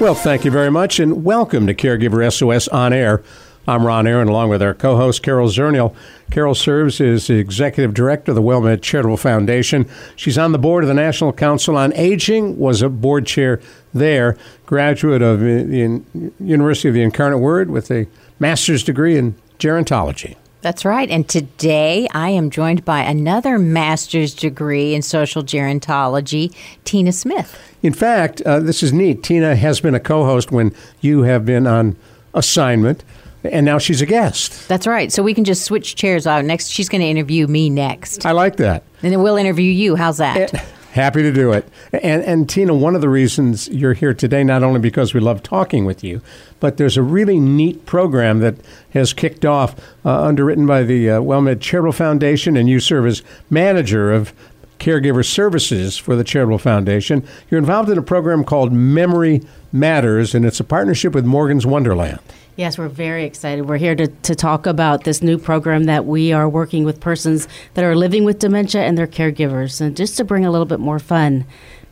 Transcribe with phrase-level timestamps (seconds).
[0.00, 3.22] Well, thank you very much, and welcome to Caregiver SOS On Air.
[3.68, 5.94] I'm Ron Aaron, along with our co host, Carol Zernial.
[6.30, 9.86] Carol serves as the Executive Director of the WellMed Charitable Foundation.
[10.16, 13.60] She's on the board of the National Council on Aging, was a board chair
[13.92, 16.02] there, graduate of the
[16.40, 18.06] University of the Incarnate Word with a
[18.38, 20.36] master's degree in gerontology.
[20.62, 21.10] That's right.
[21.10, 27.69] And today I am joined by another master's degree in social gerontology, Tina Smith.
[27.82, 29.22] In fact, uh, this is neat.
[29.22, 31.96] Tina has been a co host when you have been on
[32.34, 33.02] assignment,
[33.44, 34.68] and now she's a guest.
[34.68, 35.10] That's right.
[35.10, 36.44] So we can just switch chairs out.
[36.44, 38.26] Next, she's going to interview me next.
[38.26, 38.82] I like that.
[39.02, 39.96] And then we'll interview you.
[39.96, 40.54] How's that?
[40.54, 40.58] Uh,
[40.92, 41.68] Happy to do it.
[41.92, 45.40] And, and Tina, one of the reasons you're here today, not only because we love
[45.40, 46.20] talking with you,
[46.58, 48.56] but there's a really neat program that
[48.90, 53.22] has kicked off, uh, underwritten by the uh, WellMed Charitable Foundation, and you serve as
[53.48, 54.32] manager of
[54.80, 57.22] caregiver services for the Charitable Foundation.
[57.50, 62.18] You're involved in a program called Memory Matters, and it's a partnership with Morgan's Wonderland.
[62.56, 63.68] Yes, we're very excited.
[63.68, 67.46] We're here to, to talk about this new program that we are working with persons
[67.74, 70.80] that are living with dementia and their caregivers, and just to bring a little bit
[70.80, 71.44] more fun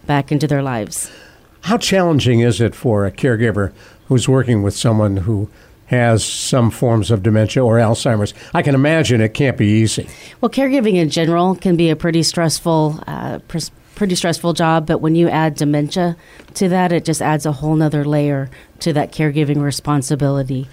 [0.07, 1.11] back into their lives.
[1.63, 3.73] How challenging is it for a caregiver
[4.07, 5.51] who's working with someone who
[5.89, 8.35] has some forms of dementia or Alzheimer's.
[8.55, 10.07] I can imagine it can't be easy.
[10.41, 15.01] Well, caregiving in general can be a pretty stressful uh, pers- pretty stressful job, but
[15.01, 16.17] when you add dementia
[16.55, 18.49] to that, it just adds a whole nother layer
[18.81, 20.69] to that caregiving responsibility.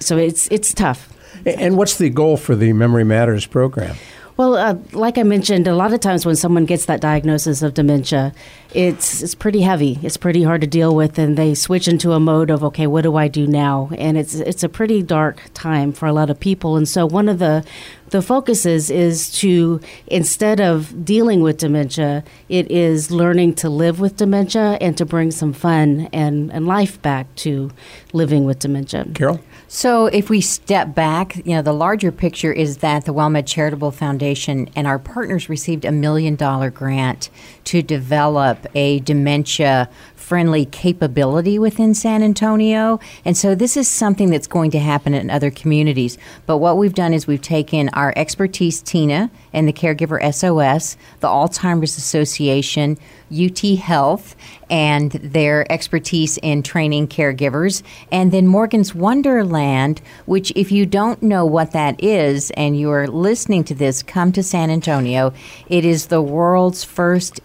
[0.00, 1.12] So it's it's tough.
[1.44, 3.96] And what's the goal for the Memory Matters program?
[4.36, 7.72] Well, uh, like I mentioned, a lot of times when someone gets that diagnosis of
[7.72, 8.34] dementia,
[8.74, 9.98] it's it's pretty heavy.
[10.02, 13.02] It's pretty hard to deal with, and they switch into a mode of okay, what
[13.02, 13.88] do I do now?
[13.96, 16.76] And it's it's a pretty dark time for a lot of people.
[16.76, 17.64] And so one of the
[18.10, 24.16] the focuses is to instead of dealing with dementia, it is learning to live with
[24.16, 27.70] dementia and to bring some fun and, and life back to
[28.12, 29.06] living with dementia.
[29.14, 29.40] Carol.
[29.68, 33.90] So, if we step back, you know, the larger picture is that the WellMed Charitable
[33.90, 37.30] Foundation and our partners received a million dollar grant
[37.64, 42.98] to develop a dementia friendly capability within San Antonio.
[43.24, 46.18] And so this is something that's going to happen in other communities.
[46.46, 51.28] But what we've done is we've taken our expertise, Tina, and the Caregiver SOS, the
[51.28, 52.98] Alzheimer's Association,
[53.32, 54.36] UT Health,
[54.70, 57.82] and their expertise in training caregivers.
[58.12, 63.64] And then Morgan's Wonderland, which, if you don't know what that is and you're listening
[63.64, 65.32] to this, come to San Antonio.
[65.68, 67.40] It is the world's first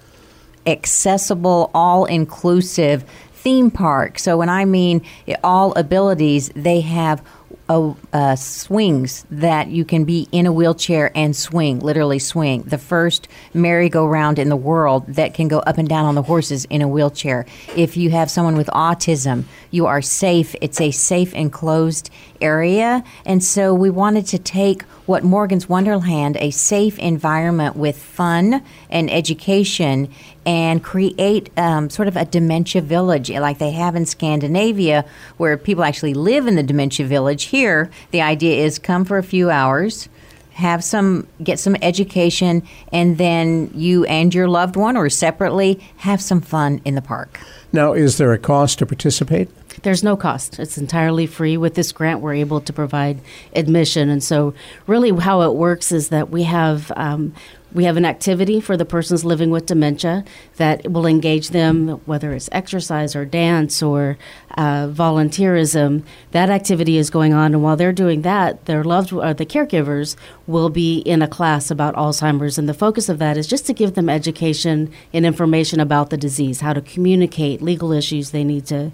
[0.68, 4.19] accessible, all inclusive theme park.
[4.19, 5.01] So when I mean
[5.44, 7.23] all abilities, they have
[7.70, 12.64] uh, swings that you can be in a wheelchair and swing, literally swing.
[12.64, 16.66] The first merry-go-round in the world that can go up and down on the horses
[16.66, 17.46] in a wheelchair.
[17.76, 20.54] If you have someone with autism, you are safe.
[20.62, 22.10] It's a safe enclosed
[22.42, 23.04] area.
[23.26, 29.12] And so we wanted to take what Morgan's Wonderland, a safe environment with fun and
[29.12, 30.10] education,
[30.46, 35.04] and create um, sort of a dementia village like they have in Scandinavia,
[35.36, 37.44] where people actually live in the dementia village.
[37.44, 40.08] Here, the idea is come for a few hours
[40.54, 42.62] have some get some education
[42.92, 47.40] and then you and your loved one or separately have some fun in the park
[47.72, 49.50] now is there a cost to participate
[49.84, 50.59] there's no cost.
[50.59, 51.58] It's entirely free.
[51.58, 53.22] With this grant, we're able to provide
[53.56, 54.54] admission, and so
[54.88, 57.34] really, how it works is that we have um,
[57.74, 60.26] we have an activity for the persons living with dementia
[60.58, 64.18] that will engage them, whether it's exercise or dance or
[64.58, 66.04] uh, volunteerism.
[66.31, 70.16] That activity is going on, and while they're doing that, their loved uh, the caregivers
[70.48, 73.74] will be in a class about Alzheimer's, and the focus of that is just to
[73.74, 78.66] give them education and information about the disease, how to communicate, legal issues they need
[78.66, 78.92] to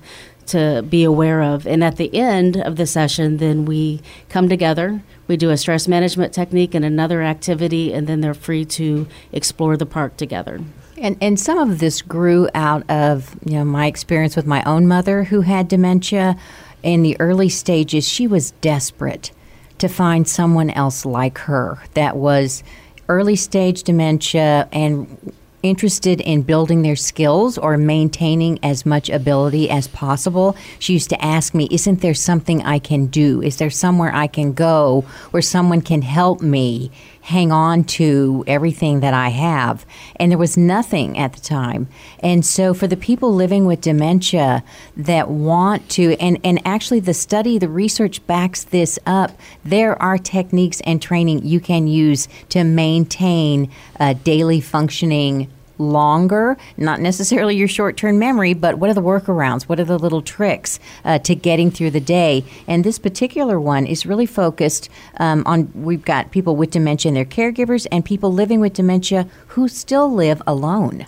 [0.47, 1.67] to be aware of.
[1.67, 5.03] And at the end of the session, then we come together.
[5.27, 9.77] We do a stress management technique and another activity, and then they're free to explore
[9.77, 10.61] the park together.
[10.97, 14.87] And, and some of this grew out of you know my experience with my own
[14.87, 16.37] mother who had dementia.
[16.83, 19.31] In the early stages, she was desperate
[19.79, 22.63] to find someone else like her that was
[23.09, 29.87] early stage dementia and interested in building their skills or maintaining as much ability as
[29.87, 33.41] possible, she used to ask me, Isn't there something I can do?
[33.41, 36.91] Is there somewhere I can go where someone can help me
[37.27, 39.85] hang on to everything that I have?
[40.15, 41.89] And there was nothing at the time.
[42.19, 44.63] And so, for the people living with dementia
[44.95, 50.17] that want to, and, and actually, the study, the research backs this up, there are
[50.17, 53.69] techniques and training you can use to maintain
[53.99, 59.63] uh, daily functioning longer, not necessarily your short term memory, but what are the workarounds?
[59.63, 62.43] What are the little tricks uh, to getting through the day?
[62.67, 67.17] And this particular one is really focused um, on we've got people with dementia and
[67.17, 71.07] their caregivers, and people living with dementia who still live alone.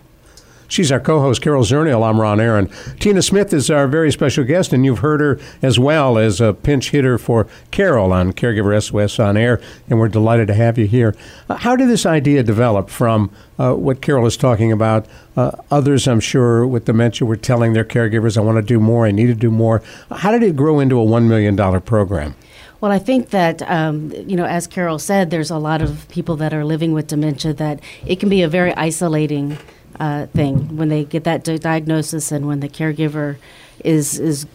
[0.70, 2.08] She's our co-host, Carol Zernial.
[2.08, 2.70] I'm Ron Aaron.
[3.00, 6.54] Tina Smith is our very special guest, and you've heard her as well as a
[6.54, 10.86] pinch hitter for Carol on Caregiver SOS on Air, and we're delighted to have you
[10.86, 11.16] here.
[11.50, 15.08] Uh, how did this idea develop from uh, what Carol is talking about?
[15.36, 19.08] Uh, others, I'm sure, with dementia were telling their caregivers, I want to do more,
[19.08, 19.82] I need to do more.
[20.12, 22.36] How did it grow into a $1 million program?
[22.80, 26.36] Well, I think that, um, you know, as Carol said, there's a lot of people
[26.38, 29.58] that are living with dementia that it can be a very isolating
[30.00, 33.38] uh, thing when they get that di- diagnosis and when the caregiver
[33.84, 34.46] is is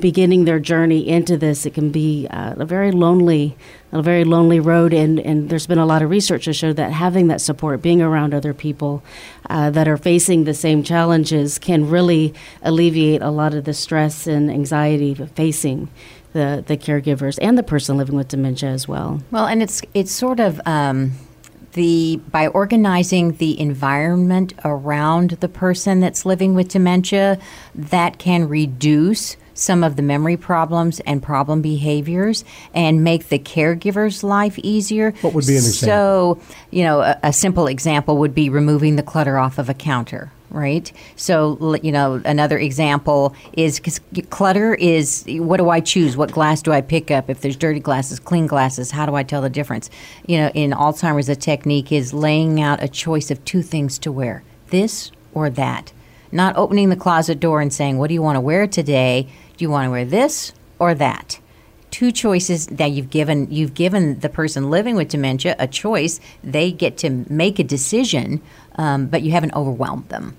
[0.00, 1.66] beginning their journey into this.
[1.66, 3.56] It can be uh, a very lonely,
[3.92, 6.92] a very lonely road, and and there's been a lot of research to show that
[6.92, 9.02] having that support, being around other people
[9.50, 14.26] uh, that are facing the same challenges, can really alleviate a lot of the stress
[14.26, 15.88] and anxiety facing.
[16.34, 19.22] The, the caregivers and the person living with dementia as well.
[19.30, 21.12] Well, and it's it's sort of um,
[21.78, 27.38] the by organizing the environment around the person that's living with dementia
[27.72, 32.44] that can reduce some of the memory problems and problem behaviors
[32.74, 35.12] and make the caregiver's life easier.
[35.20, 36.42] What would be an example?
[36.42, 39.74] So, you know, a, a simple example would be removing the clutter off of a
[39.74, 40.90] counter right?
[41.16, 43.80] So, you know, another example is
[44.30, 46.16] clutter is what do I choose?
[46.16, 47.28] What glass do I pick up?
[47.28, 49.90] If there's dirty glasses, clean glasses, how do I tell the difference?
[50.26, 54.12] You know, in Alzheimer's, a technique is laying out a choice of two things to
[54.12, 55.92] wear this or that.
[56.30, 59.28] Not opening the closet door and saying, What do you want to wear today?
[59.56, 61.40] Do you want to wear this or that?
[61.90, 66.70] two choices that you've given you've given the person living with dementia a choice they
[66.70, 68.40] get to make a decision
[68.78, 70.36] um, but you haven't overwhelmed them.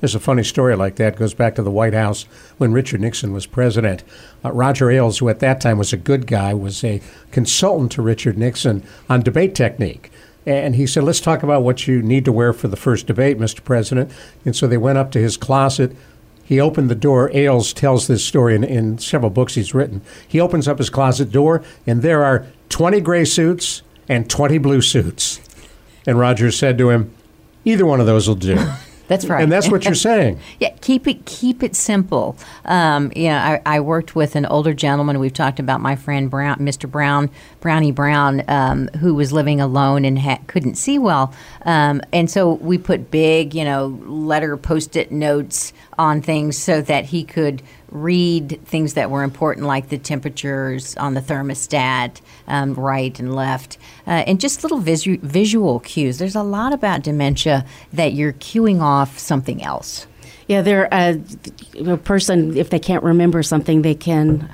[0.00, 1.14] There's a funny story like that.
[1.14, 2.24] It goes back to the White House
[2.58, 4.02] when Richard Nixon was president.
[4.44, 7.00] Uh, Roger Ailes, who at that time was a good guy, was a
[7.30, 10.10] consultant to Richard Nixon on debate technique.
[10.44, 13.38] And he said, Let's talk about what you need to wear for the first debate,
[13.38, 13.62] Mr.
[13.62, 14.10] President.
[14.44, 15.94] And so they went up to his closet.
[16.42, 17.30] He opened the door.
[17.32, 20.02] Ailes tells this story in, in several books he's written.
[20.26, 24.82] He opens up his closet door, and there are 20 gray suits and 20 blue
[24.82, 25.40] suits.
[26.08, 27.14] And Roger said to him,
[27.64, 28.56] Either one of those will do.
[29.08, 29.42] That's right.
[29.42, 30.40] And that's what you're saying.
[30.60, 32.34] yeah, keep it keep it simple.
[32.64, 35.18] Um, you know, I, I, worked with an older gentleman.
[35.18, 36.90] We've talked about my friend Brown, Mr.
[36.90, 37.28] Brown,
[37.62, 41.32] Brownie Brown, um, who was living alone and ha- couldn't see well.
[41.64, 47.06] Um, and so we put big, you know, letter post-it notes on things so that
[47.06, 53.18] he could read things that were important, like the temperatures on the thermostat, um, right
[53.20, 56.18] and left, uh, and just little visu- visual cues.
[56.18, 60.06] There's a lot about dementia that you're cueing off something else.
[60.48, 61.14] Yeah, they're uh,
[61.86, 64.50] a person if they can't remember something, they can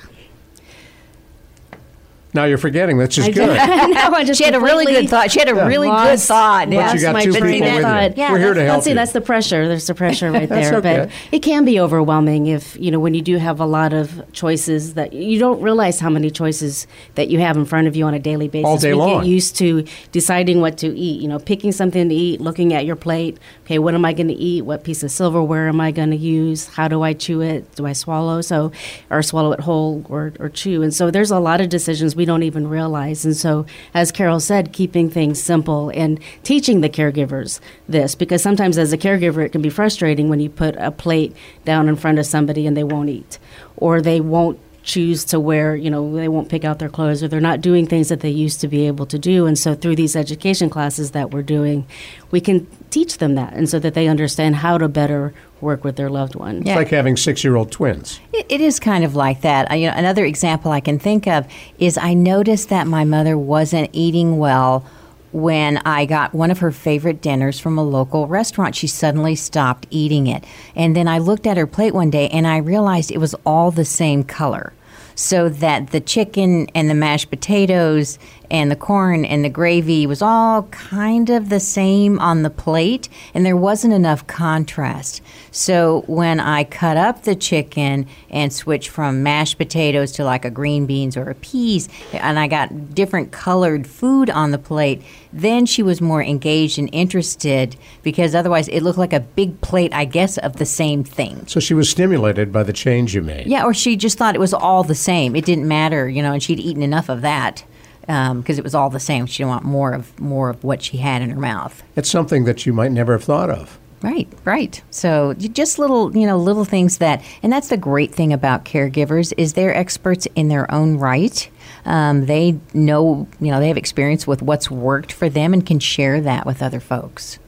[2.33, 2.97] now you're forgetting.
[2.97, 3.47] That's just good.
[3.57, 5.31] no, just she had a really good thought.
[5.31, 5.65] She had a yeah.
[5.65, 6.67] really lost, good thought.
[6.67, 6.93] But yeah.
[6.93, 8.21] you got my two people with you.
[8.21, 8.95] Yeah, We're here to help let's see, you.
[8.95, 9.67] That's the pressure.
[9.67, 10.75] There's the pressure right there.
[10.75, 10.97] okay.
[10.99, 14.31] But it can be overwhelming if you know when you do have a lot of
[14.31, 18.05] choices that you don't realize how many choices that you have in front of you
[18.05, 18.67] on a daily basis.
[18.67, 19.21] All day we long.
[19.21, 21.21] get used to deciding what to eat.
[21.21, 23.39] You know, picking something to eat, looking at your plate.
[23.65, 24.61] Okay, what am I going to eat?
[24.61, 26.67] What piece of silverware am I going to use?
[26.67, 27.75] How do I chew it?
[27.75, 28.71] Do I swallow so,
[29.09, 30.83] or swallow it whole or or chew?
[30.83, 33.23] And so there's a lot of decisions we don't even realize.
[33.23, 38.77] And so, as Carol said, keeping things simple and teaching the caregivers this, because sometimes
[38.77, 41.33] as a caregiver, it can be frustrating when you put a plate
[41.63, 43.39] down in front of somebody and they won't eat,
[43.77, 47.27] or they won't choose to wear, you know, they won't pick out their clothes or
[47.27, 49.45] they're not doing things that they used to be able to do.
[49.45, 51.85] And so through these education classes that we're doing,
[52.31, 55.95] we can teach them that and so that they understand how to better work with
[55.95, 56.63] their loved one.
[56.63, 56.73] Yeah.
[56.73, 58.19] It's like having six year old twins.
[58.33, 59.77] It, it is kind of like that.
[59.77, 63.89] you know, another example I can think of is I noticed that my mother wasn't
[63.93, 64.85] eating well
[65.31, 68.75] when I got one of her favorite dinners from a local restaurant.
[68.75, 70.43] She suddenly stopped eating it.
[70.75, 73.71] And then I looked at her plate one day and I realized it was all
[73.71, 74.73] the same color.
[75.15, 78.17] So that the chicken and the mashed potatoes
[78.51, 83.07] and the corn and the gravy was all kind of the same on the plate,
[83.33, 85.21] and there wasn't enough contrast.
[85.51, 90.49] So when I cut up the chicken and switched from mashed potatoes to like a
[90.49, 95.65] green beans or a peas, and I got different colored food on the plate, then
[95.65, 100.05] she was more engaged and interested because otherwise it looked like a big plate, I
[100.05, 101.45] guess, of the same thing.
[101.45, 103.45] So she was stimulated by the change you made.
[103.45, 105.35] Yeah, or she just thought it was all the same.
[105.35, 107.65] It didn't matter, you know, and she'd eaten enough of that
[107.99, 109.25] because um, it was all the same.
[109.25, 111.83] She didn't want more of more of what she had in her mouth.
[111.97, 113.77] It's something that you might never have thought of.
[114.01, 114.81] Right, right.
[114.89, 119.33] So just little, you know, little things that, and that's the great thing about caregivers
[119.35, 121.49] is they're experts in their own right.
[121.83, 125.79] Um, they know, you know, they have experience with what's worked for them and can
[125.79, 127.39] share that with other folks.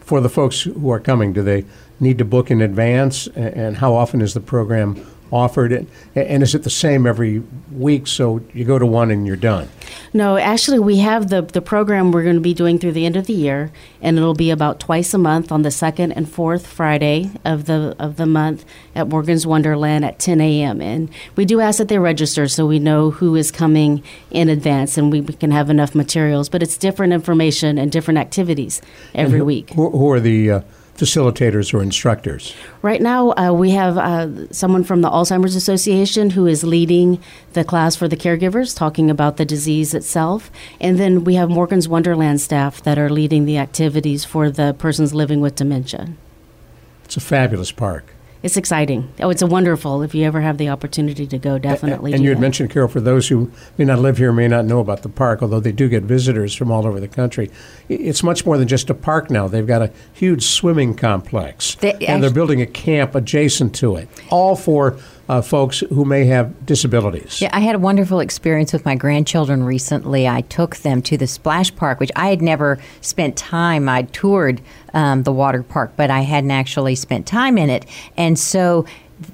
[0.00, 1.64] For the folks who are coming, do they
[2.00, 3.28] need to book in advance?
[3.28, 5.86] And how often is the program offered it?
[6.14, 8.06] And is it the same every week?
[8.06, 9.68] So you go to one and you're done?
[10.12, 13.16] No, actually, we have the, the program we're going to be doing through the end
[13.16, 13.70] of the year,
[14.02, 17.94] and it'll be about twice a month on the second and fourth Friday of the
[17.98, 20.80] of the month at Morgan's Wonderland at 10 a.m.
[20.80, 24.98] And we do ask that they register so we know who is coming in advance
[24.98, 26.48] and we, we can have enough materials.
[26.48, 28.82] But it's different information and different activities
[29.14, 29.70] every who, week.
[29.70, 30.60] Who, who are the uh,
[30.96, 32.54] facilitators or instructors?
[32.82, 37.64] Right now, uh, we have uh, someone from the Alzheimer's Association who is leading the
[37.64, 40.50] class for the caregivers, talking about the disease itself.
[40.80, 45.14] And then we have Morgan's Wonderland staff that are leading the activities for the persons
[45.14, 46.10] living with dementia.
[47.04, 49.12] It's a fabulous park it's exciting.
[49.20, 50.02] Oh, it's a wonderful.
[50.02, 52.12] If you ever have the opportunity to go, definitely.
[52.12, 52.42] And, and you had that.
[52.42, 55.42] mentioned, Carol, for those who may not live here, may not know about the park,
[55.42, 57.50] although they do get visitors from all over the country.
[57.88, 59.46] It's much more than just a park now.
[59.46, 64.08] They've got a huge swimming complex, they, and they're building a camp adjacent to it,
[64.30, 64.98] all for
[65.28, 67.40] uh, folks who may have disabilities.
[67.40, 70.26] Yeah, I had a wonderful experience with my grandchildren recently.
[70.26, 73.88] I took them to the splash park, which I had never spent time.
[73.88, 74.60] I'd toured
[74.94, 77.86] um, the water park, but I hadn't actually spent time in it.
[78.16, 78.86] And so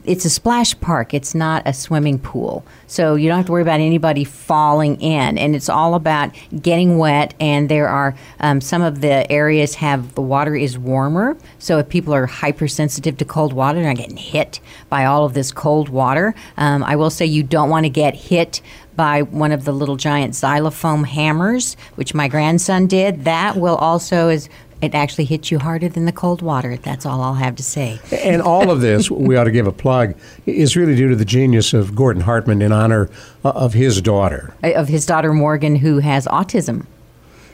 [0.04, 1.14] it's a splash park.
[1.14, 2.64] It's not a swimming pool.
[2.86, 5.38] So you don't have to worry about anybody falling in.
[5.38, 7.34] And it's all about getting wet.
[7.40, 11.36] And there are um, some of the areas have the water is warmer.
[11.58, 15.34] So if people are hypersensitive to cold water, they're not getting hit by all of
[15.34, 16.34] this cold water.
[16.56, 18.60] Um, I will say you don't want to get hit
[18.96, 23.24] by one of the little giant xylophone hammers, which my grandson did.
[23.24, 24.48] That will also is
[24.82, 26.76] it actually hits you harder than the cold water.
[26.76, 27.98] That's all I'll have to say.
[28.12, 30.14] And all of this, we ought to give a plug,
[30.44, 33.08] is really due to the genius of Gordon Hartman in honor
[33.42, 34.54] of his daughter.
[34.62, 36.86] Uh, of his daughter Morgan, who has autism.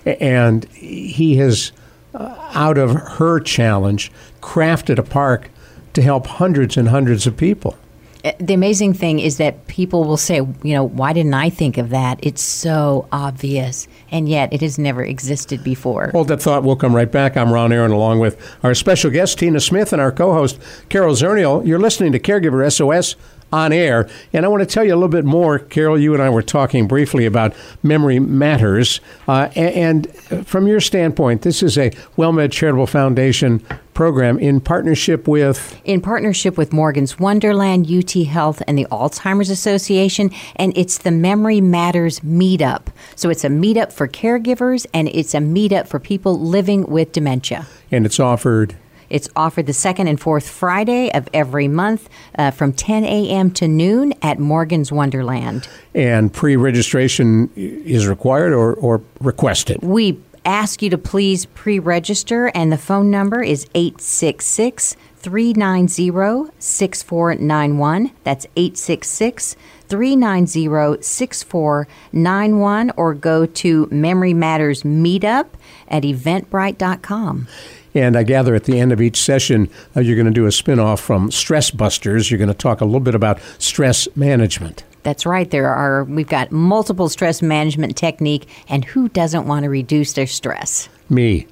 [0.05, 1.71] And he has,
[2.15, 4.11] uh, out of her challenge,
[4.41, 5.49] crafted a park
[5.95, 7.77] to help hundreds and hundreds of people.
[8.25, 11.77] Uh, the amazing thing is that people will say, you know, why didn't I think
[11.77, 12.21] of that?
[12.23, 16.11] It's so obvious, and yet it has never existed before.
[16.11, 16.63] Hold that thought.
[16.63, 17.37] We'll come right back.
[17.37, 21.15] I'm Ron Aaron, along with our special guest, Tina Smith, and our co host, Carol
[21.15, 21.67] Zernial.
[21.67, 23.17] You're listening to Caregiver SOS
[23.53, 24.09] on air.
[24.33, 25.59] And I want to tell you a little bit more.
[25.59, 29.01] Carol, you and I were talking briefly about Memory Matters.
[29.29, 33.63] Uh, and, and from your standpoint, this is a WellMed Charitable Foundation
[33.95, 35.81] program in partnership with?
[35.85, 40.31] In partnership with Morgan's Wonderland, UT Health, and the Alzheimer's Association.
[40.57, 42.87] And it's the Memory Matters Meetup.
[43.17, 47.67] So it's a meetup for caregivers and it's a meetup for people living with dementia.
[47.91, 48.77] And it's offered
[49.13, 53.51] it's offered the second and fourth Friday of every month uh, from 10 a.m.
[53.53, 55.69] to noon at Morgan's Wonderland.
[55.95, 59.83] And pre registration is required or, or requested?
[59.83, 68.11] We ask you to please pre register, and the phone number is 866 390 6491.
[68.25, 69.57] That's 866
[69.89, 75.49] 390 6491, or go to Memory Matters Meetup
[75.89, 77.47] at eventbrite.com.
[77.95, 80.53] And I gather at the end of each session, uh, you're going to do a
[80.53, 82.31] spin off from Stress Busters.
[82.31, 84.85] You're going to talk a little bit about stress management.
[85.03, 85.51] That's right.
[85.51, 90.27] There are we've got multiple stress management technique, and who doesn't want to reduce their
[90.29, 90.89] stress?
[91.09, 91.47] Me.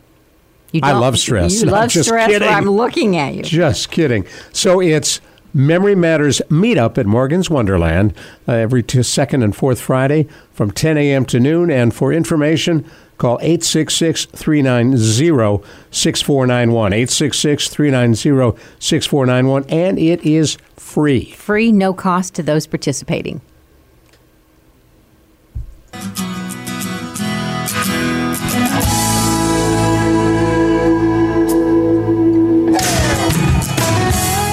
[0.82, 1.60] I love stress.
[1.60, 2.28] You love stress.
[2.28, 2.48] Kidding.
[2.48, 3.42] I'm looking at you.
[3.42, 4.24] Just kidding.
[4.52, 5.20] So it's
[5.52, 8.14] Memory Matters meetup at Morgan's Wonderland
[8.46, 11.24] uh, every two, second and fourth Friday from 10 a.m.
[11.26, 11.70] to noon.
[11.70, 12.88] And for information,
[13.20, 16.92] Call 866 390 6491.
[16.94, 19.64] 866 390 6491.
[19.68, 21.32] And it is free.
[21.32, 23.42] Free, no cost to those participating.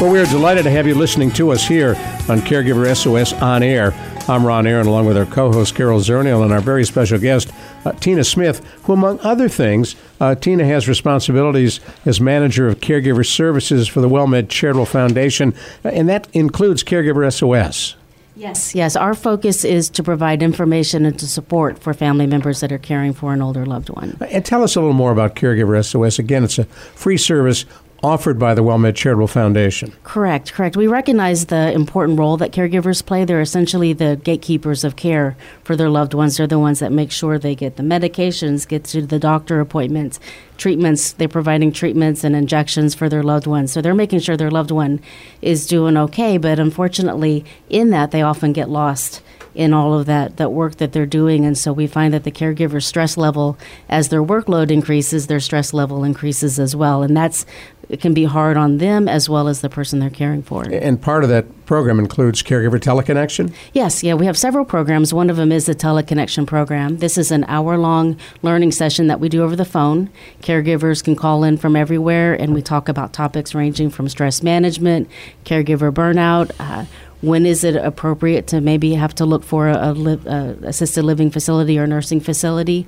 [0.02, 1.96] Well, we're delighted to have you listening to us here
[2.28, 3.94] on Caregiver SOS On Air.
[4.30, 7.50] I'm Ron Aaron, along with our co host Carol Zernial and our very special guest,
[7.88, 13.26] uh, Tina Smith, who, among other things, uh, Tina has responsibilities as manager of caregiver
[13.26, 15.54] services for the WellMed Charitable Foundation,
[15.86, 17.96] uh, and that includes Caregiver SOS.
[18.36, 18.96] Yes, yes.
[18.96, 23.14] Our focus is to provide information and to support for family members that are caring
[23.14, 24.16] for an older loved one.
[24.30, 26.20] And tell us a little more about Caregiver SOS.
[26.20, 27.66] Again, it's a free service
[28.04, 29.94] offered by the WellMed Charitable Foundation.
[30.04, 30.78] Correct, correct.
[30.78, 33.26] We recognize the important role that caregivers play.
[33.26, 36.38] They're essentially the gatekeepers of care for their loved ones.
[36.38, 40.20] They're the ones that make sure they get the medications, get to the doctor appointments,
[40.58, 41.14] treatments.
[41.14, 43.72] They're providing treatments and injections for their loved ones.
[43.72, 45.00] So they're making sure their loved one
[45.42, 46.38] is doing okay.
[46.38, 49.22] But unfortunately, in that, they often get lost
[49.58, 51.44] in all of that, that work that they're doing.
[51.44, 53.58] And so we find that the caregiver stress level,
[53.90, 57.02] as their workload increases, their stress level increases as well.
[57.02, 57.44] And that's
[57.90, 60.64] it can be hard on them as well as the person they're caring for.
[60.64, 63.54] And part of that program includes caregiver teleconnection?
[63.74, 65.14] Yes, yeah, we have several programs.
[65.14, 66.98] One of them is the teleconnection program.
[66.98, 70.10] This is an hour long learning session that we do over the phone.
[70.42, 75.10] Caregivers can call in from everywhere, and we talk about topics ranging from stress management,
[75.46, 76.52] caregiver burnout.
[76.60, 76.86] Uh,
[77.22, 81.04] when is it appropriate to maybe have to look for a, a, li- a assisted
[81.04, 82.86] living facility or nursing facility?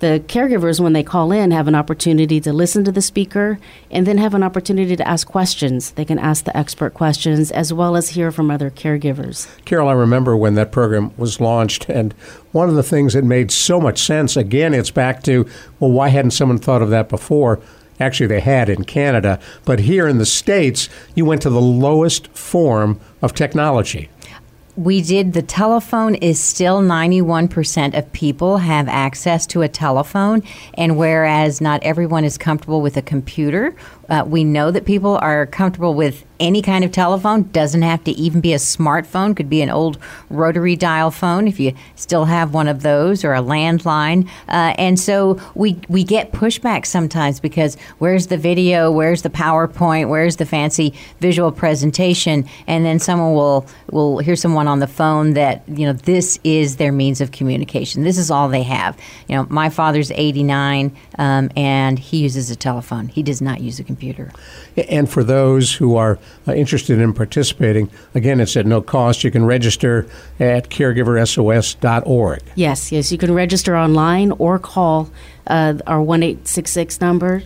[0.00, 3.58] The caregivers, when they call in, have an opportunity to listen to the speaker
[3.90, 5.92] and then have an opportunity to ask questions.
[5.92, 9.48] They can ask the expert questions as well as hear from other caregivers.
[9.64, 12.12] Carol, I remember when that program was launched, and
[12.52, 15.46] one of the things that made so much sense again, it's back to,
[15.78, 17.60] well, why hadn't someone thought of that before?
[18.00, 22.28] Actually, they had in Canada, but here in the States, you went to the lowest
[22.28, 24.08] form of technology
[24.76, 30.42] we did the telephone is still 91% of people have access to a telephone
[30.74, 33.74] and whereas not everyone is comfortable with a computer
[34.10, 37.44] uh, we know that people are comfortable with any kind of telephone.
[37.44, 39.36] Doesn't have to even be a smartphone.
[39.36, 39.98] Could be an old
[40.30, 44.28] rotary dial phone if you still have one of those, or a landline.
[44.48, 48.90] Uh, and so we we get pushback sometimes because where's the video?
[48.90, 50.08] Where's the PowerPoint?
[50.08, 52.48] Where's the fancy visual presentation?
[52.66, 56.76] And then someone will will hear someone on the phone that you know this is
[56.76, 58.02] their means of communication.
[58.02, 58.98] This is all they have.
[59.28, 63.06] You know, my father's 89 um, and he uses a telephone.
[63.06, 64.32] He does not use a computer computer.
[64.88, 69.22] And for those who are uh, interested in participating, again, it's at no cost.
[69.22, 70.06] You can register
[70.38, 72.42] at caregiversos.org.
[72.54, 75.10] Yes, yes, you can register online or call
[75.46, 77.42] uh, our one eight six six number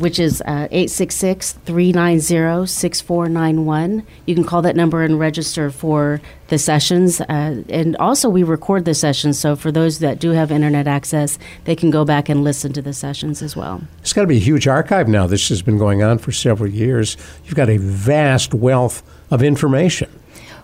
[0.00, 4.06] which is uh, 866 390 6491.
[4.26, 7.20] You can call that number and register for the sessions.
[7.20, 11.38] Uh, and also, we record the sessions, so for those that do have internet access,
[11.64, 13.82] they can go back and listen to the sessions as well.
[14.00, 15.26] It's got to be a huge archive now.
[15.26, 17.16] This has been going on for several years.
[17.44, 20.10] You've got a vast wealth of information.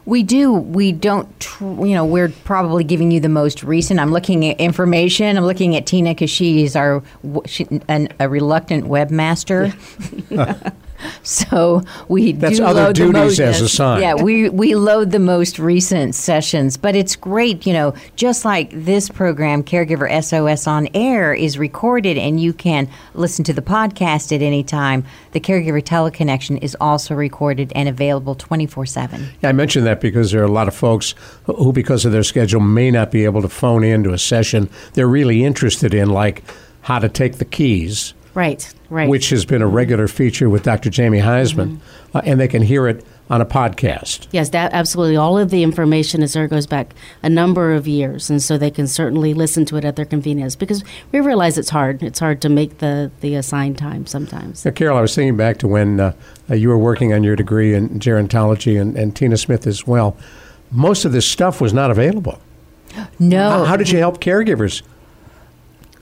[0.09, 0.55] We do.
[0.55, 1.29] We don't.
[1.61, 4.01] You know, we're probably giving you the most recent.
[4.01, 5.37] I'm looking at information.
[5.37, 7.03] I'm looking at Tina because she's our
[7.45, 9.75] she, an, a reluctant webmaster.
[11.23, 14.03] so we That's do other load duties the most, as assigned.
[14.03, 17.67] Yeah, we we load the most recent sessions, but it's great.
[17.67, 22.89] You know, just like this program, Caregiver SOS on Air, is recorded, and you can
[23.15, 25.05] listen to the podcast at any time.
[25.33, 29.29] The Caregiver Teleconnection is also recorded and available twenty four seven.
[29.43, 32.23] Yeah, I mentioned that because there are a lot of folks who, because of their
[32.23, 34.69] schedule, may not be able to phone into a session.
[34.95, 36.43] They're really interested in like
[36.83, 39.09] how to take the keys Right, right.
[39.09, 40.91] which has been a regular feature with Dr.
[40.91, 42.17] Jamie Heisman, mm-hmm.
[42.17, 44.29] uh, and they can hear it on a podcast.
[44.31, 45.17] Yes, that absolutely.
[45.17, 48.71] All of the information is there goes back a number of years, and so they
[48.71, 50.55] can certainly listen to it at their convenience.
[50.55, 52.01] Because we realize it's hard.
[52.01, 54.65] It's hard to make the the assigned time sometimes.
[54.65, 56.13] Now, Carol, I was thinking back to when uh,
[56.49, 60.17] uh, you were working on your degree in gerontology, and, and Tina Smith as well.
[60.71, 62.41] Most of this stuff was not available.
[63.19, 63.51] No.
[63.51, 64.83] How, how did you help caregivers?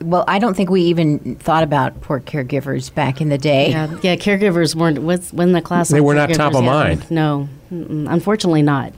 [0.01, 3.71] Well, I don't think we even thought about poor caregivers back in the day.
[3.71, 4.99] Yeah, yeah caregivers weren't
[5.33, 5.89] when the class.
[5.89, 7.11] They were not top of mind.
[7.11, 8.93] No, unfortunately not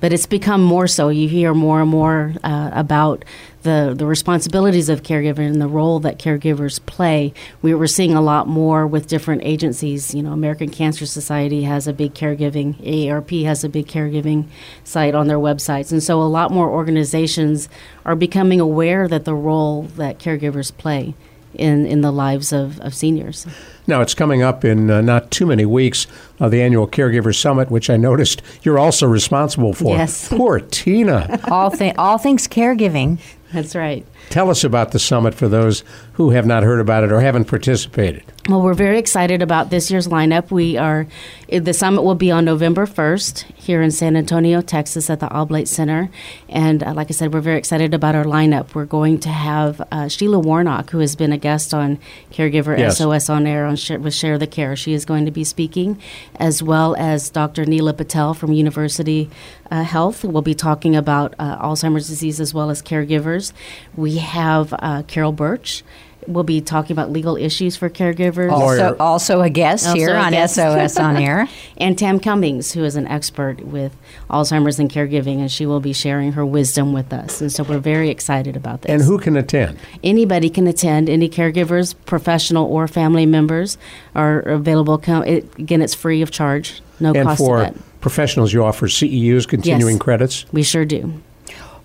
[0.00, 1.08] but it's become more so.
[1.08, 3.24] You hear more and more uh, about
[3.62, 7.32] the the responsibilities of caregiving and the role that caregivers play.
[7.62, 10.14] We were seeing a lot more with different agencies.
[10.14, 12.76] You know, American Cancer Society has a big caregiving.
[12.76, 14.46] AARP has a big caregiving
[14.84, 17.68] site on their websites, and so a lot more organizations
[18.04, 21.14] are becoming aware that the role that caregivers play
[21.54, 23.46] in in the lives of, of seniors.
[23.86, 26.06] Now, it's coming up in uh, not too many weeks,
[26.40, 29.96] uh, the annual Caregiver Summit, which I noticed you're also responsible for.
[29.96, 30.28] Yes.
[30.28, 31.40] Poor Tina.
[31.50, 33.18] all, thi- all things caregiving.
[33.52, 34.04] That's right.
[34.28, 37.44] Tell us about the summit for those who have not heard about it or haven't
[37.44, 38.24] participated.
[38.48, 40.50] Well, we're very excited about this year's lineup.
[40.50, 41.06] We are
[41.48, 45.68] the summit will be on November 1st here in San Antonio, Texas, at the Oblate
[45.68, 46.10] Center.
[46.48, 48.74] And uh, like I said, we're very excited about our lineup.
[48.74, 51.98] We're going to have uh, Sheila Warnock, who has been a guest on
[52.32, 52.98] Caregiver Yes.
[52.98, 54.76] SOS on air on Share, with Share the Care.
[54.76, 56.00] She is going to be speaking,
[56.36, 57.64] as well as Dr.
[57.64, 59.30] Neela Patel from University
[59.70, 60.24] uh, Health.
[60.24, 63.52] will be talking about uh, Alzheimer's disease as well as caregivers.
[63.96, 65.82] We have uh, Carol Birch.
[66.28, 68.50] We'll be talking about legal issues for caregivers.
[68.50, 70.54] Also, also a guest Also here a on guest.
[70.56, 71.48] SOS on air.
[71.76, 73.96] and Tam Cummings, who is an expert with
[74.30, 77.40] Alzheimer's and caregiving, and she will be sharing her wisdom with us.
[77.40, 78.90] And so we're very excited about this.
[78.92, 79.78] And who can attend?
[80.02, 81.08] Anybody can attend.
[81.08, 83.78] Any caregivers, professional or family members,
[84.14, 85.00] are available.
[85.22, 89.94] It, again, it's free of charge, no and cost for professionals, you offer CEUs, continuing
[89.94, 90.00] Yes.
[90.02, 90.46] credits.
[90.52, 91.12] We sure do.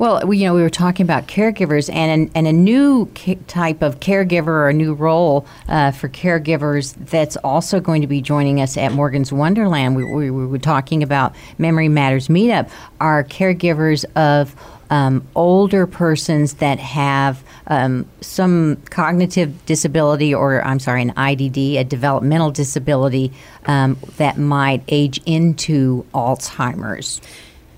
[0.02, 3.38] Well, we, you know, we were talking about caregivers and an, and a new ca-
[3.46, 8.20] type of caregiver or a new role uh, for caregivers that's also going to be
[8.20, 9.96] joining us at Morgan's Wonderland.
[9.96, 12.72] We, we, we were talking about Memory Matters Meetup.
[13.00, 14.56] Are caregivers of
[14.90, 21.84] um, older persons that have um, some cognitive disability, or I'm sorry, an IDD, a
[21.84, 23.32] developmental disability
[23.68, 27.22] um, that might age into Alzheimer's.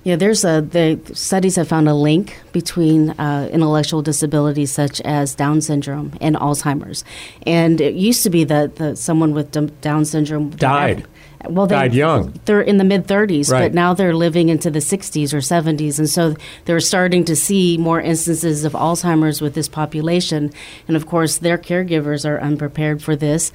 [0.04, 5.34] Yeah, there's a the studies have found a link between uh, intellectual disabilities such as
[5.34, 7.06] Down syndrome and Alzheimer's,
[7.48, 11.06] and it used to be that the, someone with Down syndrome Died.
[11.50, 12.40] Well, they, Died young.
[12.46, 13.64] They're in the mid 30s, Right.
[13.64, 16.36] but now they're living into the 60s or 70s, and so
[16.66, 20.52] they're starting to see more instances of Alzheimer's with this population,
[20.88, 23.52] and of course, their caregivers are unprepared for this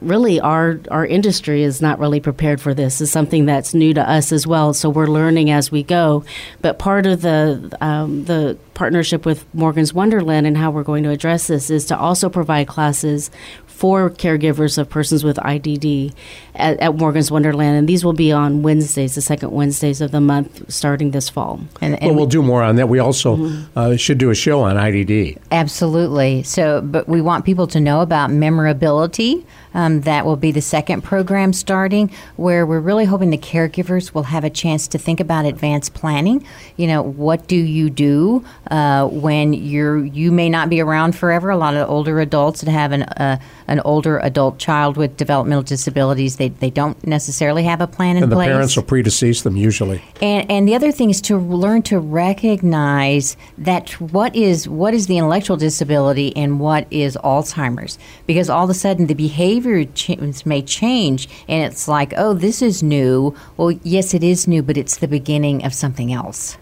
[0.00, 3.00] really our our industry is not really prepared for this.
[3.00, 4.72] It's something that's new to us as well.
[4.74, 6.24] So we're learning as we go.
[6.62, 11.10] But part of the um, the partnership with Morgan's Wonderland and how we're going to
[11.10, 13.30] address this is to also provide classes
[13.66, 16.12] for caregivers of persons with IDD
[16.54, 20.20] at, at Morgan's Wonderland, and these will be on Wednesdays, the second Wednesdays of the
[20.20, 21.60] month, starting this fall.
[21.80, 22.90] And, Well, we'll do more on that.
[22.90, 23.78] We also Mm-hmm.
[23.78, 25.38] uh, should do a show on IDD.
[25.50, 26.42] Absolutely.
[26.42, 29.46] So, but we want people to know about memorability.
[29.72, 34.24] Um, that will be the second program starting, where we're really hoping the caregivers will
[34.24, 36.44] have a chance to think about advanced planning.
[36.76, 41.50] You know, what do you do uh, when you're you may not be around forever?
[41.50, 45.62] A lot of older adults that have an uh, an older adult child with developmental
[45.62, 48.48] disabilities, they they don't necessarily have a plan in And the place.
[48.48, 50.02] parents will predecease them usually.
[50.20, 55.06] And, and the other thing is to learn to recognize that what is what is
[55.06, 59.59] the intellectual disability and what is Alzheimer's, because all of a sudden the behavior
[59.94, 63.34] ch- may change, and it's like, oh, this is new.
[63.56, 66.56] Well, yes, it is new, but it's the beginning of something else.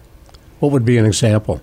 [0.59, 1.61] What would be an example?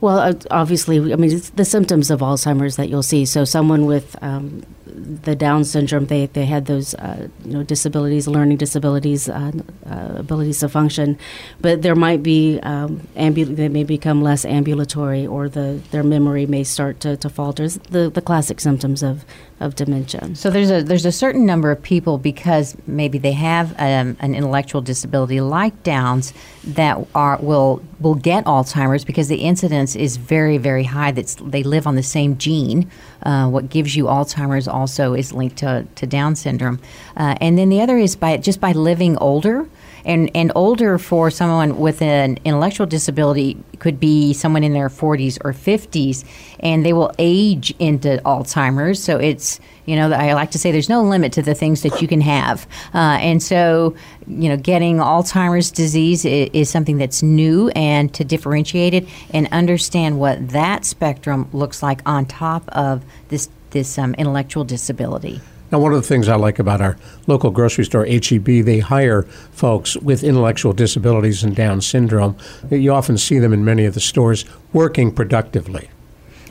[0.00, 3.24] Well, uh, obviously, I mean, it's the symptoms of Alzheimer's that you'll see.
[3.24, 8.28] So, someone with um, the Down syndrome, they, they had those, uh, you know, disabilities,
[8.28, 9.52] learning disabilities, uh,
[9.88, 11.18] uh, abilities to function,
[11.60, 16.44] but there might be um, ambul- they may become less ambulatory, or the their memory
[16.44, 17.64] may start to, to falter.
[17.64, 19.24] It's the the classic symptoms of
[19.64, 20.34] of dementia.
[20.34, 24.34] So there's a there's a certain number of people because maybe they have um, an
[24.34, 26.32] intellectual disability like Downs
[26.64, 31.10] that are will will get Alzheimer's because the incidence is very very high.
[31.10, 32.90] That's they live on the same gene.
[33.22, 36.78] Uh, what gives you Alzheimer's also is linked to to Down syndrome,
[37.16, 39.66] uh, and then the other is by just by living older.
[40.04, 45.38] And, and older for someone with an intellectual disability could be someone in their 40s
[45.44, 46.24] or 50s,
[46.60, 49.02] and they will age into Alzheimer's.
[49.02, 52.00] So it's, you know, I like to say there's no limit to the things that
[52.02, 52.66] you can have.
[52.94, 53.94] Uh, and so,
[54.26, 59.48] you know, getting Alzheimer's disease is, is something that's new, and to differentiate it and
[59.52, 65.40] understand what that spectrum looks like on top of this, this um, intellectual disability.
[65.74, 69.24] Now, one of the things I like about our local grocery store, HEB, they hire
[69.24, 72.36] folks with intellectual disabilities and Down syndrome.
[72.70, 75.90] You often see them in many of the stores working productively.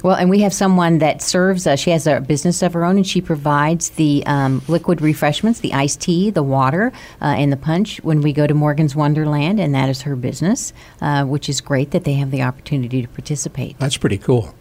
[0.03, 1.65] Well, and we have someone that serves.
[1.65, 5.61] Uh, she has a business of her own, and she provides the um, liquid refreshments,
[5.61, 9.57] the iced tea, the water, uh, and the punch when we go to Morgan's Wonderland,
[9.57, 13.07] and that is her business, uh, which is great that they have the opportunity to
[13.07, 13.79] participate.
[13.79, 14.53] That's pretty cool.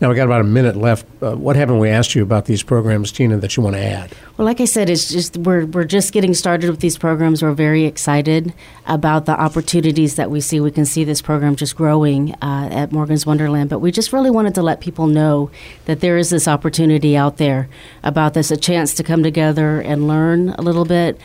[0.00, 1.04] Now we got about a minute left.
[1.20, 4.10] Uh, what haven't we asked you about these programs, Tina, that you want to add?
[4.38, 7.42] Well, like I said, it's just we're we're just getting started with these programs.
[7.42, 8.54] We're very excited
[8.86, 10.58] about the opportunities that we see.
[10.58, 14.30] We can see this program just growing uh, at Morgan's Wonderland, but we just really
[14.30, 15.50] wanted to let people know
[15.84, 17.68] that there is this opportunity out there
[18.02, 21.20] about this, a chance to come together and learn a little bit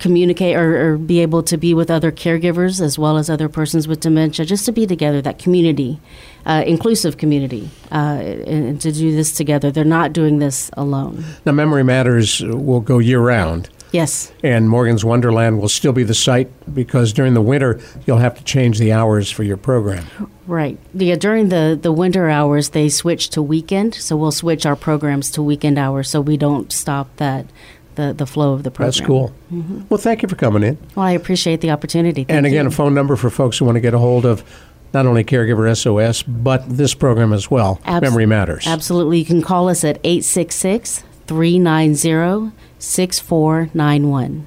[0.00, 3.86] communicate or, or, be able to be with other caregivers as well as other persons
[3.86, 6.00] with dementia, just to be together, that community,
[6.46, 9.70] uh, inclusive community, uh, and, and, to do this together.
[9.70, 11.24] They're not doing this alone.
[11.44, 13.68] Now, Memory Matters will go year round.
[13.92, 14.32] Yes.
[14.42, 18.44] And Morgan's Wonderland will still be the site because during the winter you'll have to
[18.44, 20.06] change the hours for your program.
[20.46, 20.78] Right.
[20.94, 25.30] Yeah, during the, the winter hours they switch to weekend, so we'll switch our programs
[25.32, 27.46] to weekend hours so we don't stop that
[27.94, 28.88] the, the flow of the program.
[28.88, 29.32] That's cool.
[29.52, 29.82] Mm-hmm.
[29.88, 30.78] Well, thank you for coming in.
[30.94, 32.24] Well, I appreciate the opportunity.
[32.24, 32.68] Thank and again, you.
[32.68, 34.44] a phone number for folks who want to get a hold of
[34.92, 38.66] not only Caregiver SOS, but this program as well, Abs- Memory Matters.
[38.66, 39.18] Absolutely.
[39.18, 44.46] You can call us at 866 390 6491.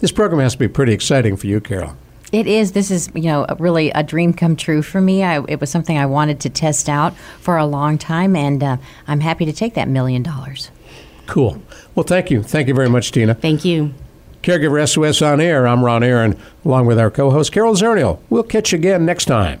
[0.00, 1.96] This program has to be pretty exciting for you, Carol.
[2.32, 2.72] It is.
[2.72, 5.22] This is, you know, really a dream come true for me.
[5.22, 8.76] I, it was something I wanted to test out for a long time, and uh,
[9.06, 10.70] I'm happy to take that million dollars.
[11.26, 11.62] Cool.
[11.94, 12.42] Well, thank you.
[12.42, 13.34] Thank you very much, Tina.
[13.34, 13.92] Thank you.
[14.42, 15.66] Caregiver SOS on air.
[15.66, 18.20] I'm Ron Aaron, along with our co host, Carol Zernial.
[18.30, 19.60] We'll catch you again next time.